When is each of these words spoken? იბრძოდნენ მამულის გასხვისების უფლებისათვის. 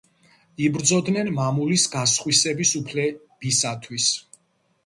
იბრძოდნენ 0.67 1.29
მამულის 1.35 1.85
გასხვისების 1.97 2.73
უფლებისათვის. 2.81 4.09